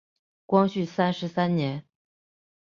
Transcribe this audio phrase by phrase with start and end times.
[0.47, 1.85] 光绪三十三年。